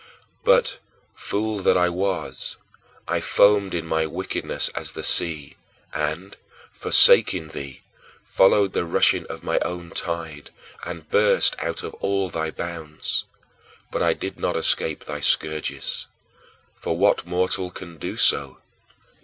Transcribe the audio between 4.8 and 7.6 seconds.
the sea and, forsaking